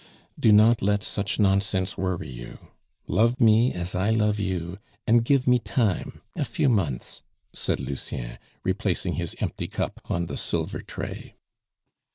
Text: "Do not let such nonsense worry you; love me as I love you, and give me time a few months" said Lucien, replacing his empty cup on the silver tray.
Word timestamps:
"Do 0.39 0.51
not 0.51 0.81
let 0.81 1.03
such 1.03 1.37
nonsense 1.37 1.95
worry 1.95 2.27
you; 2.31 2.57
love 3.05 3.39
me 3.39 3.71
as 3.71 3.93
I 3.93 4.09
love 4.09 4.39
you, 4.39 4.79
and 5.05 5.23
give 5.23 5.45
me 5.45 5.59
time 5.59 6.21
a 6.35 6.43
few 6.43 6.69
months" 6.69 7.21
said 7.53 7.79
Lucien, 7.79 8.39
replacing 8.63 9.13
his 9.13 9.35
empty 9.41 9.67
cup 9.67 10.01
on 10.09 10.25
the 10.25 10.37
silver 10.37 10.81
tray. 10.81 11.35